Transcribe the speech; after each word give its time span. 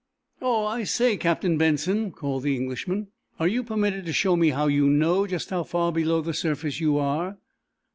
"Oh, 0.41 0.65
I 0.65 0.83
say, 0.83 1.15
Captain 1.15 1.59
Benson," 1.59 2.09
called 2.11 2.41
the 2.41 2.55
Englishman, 2.55 3.09
"are 3.39 3.47
you 3.47 3.63
permitted 3.63 4.03
to 4.07 4.13
show 4.13 4.35
me 4.35 4.49
how 4.49 4.65
you 4.65 4.89
know 4.89 5.27
just 5.27 5.51
how 5.51 5.63
far 5.63 5.91
below 5.91 6.21
the 6.21 6.33
surface 6.33 6.79
you 6.79 6.97
are?" 6.97 7.37